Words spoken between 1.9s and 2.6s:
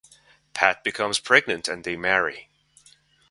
marry.